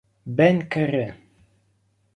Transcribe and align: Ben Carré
Ben 0.39 0.65
Carré 0.67 1.13